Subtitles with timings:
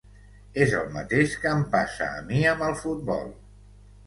[0.63, 3.31] És el mateix que em passa a mi amb el futbol.